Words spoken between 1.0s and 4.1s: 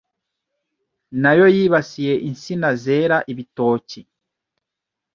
nayo yibasiye insina zera ibitoki